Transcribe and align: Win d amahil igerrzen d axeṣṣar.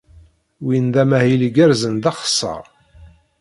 Win 0.65 0.85
d 0.93 0.95
amahil 1.03 1.41
igerrzen 1.47 1.95
d 2.03 2.05
axeṣṣar. 2.11 2.63